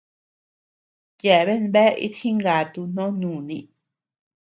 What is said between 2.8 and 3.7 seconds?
noo nùni.